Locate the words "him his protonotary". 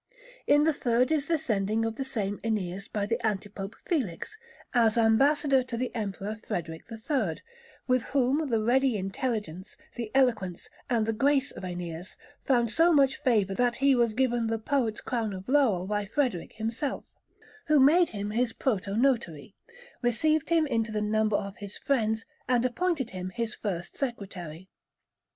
18.09-19.53